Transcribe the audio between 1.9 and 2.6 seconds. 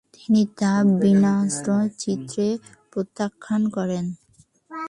চিত্তে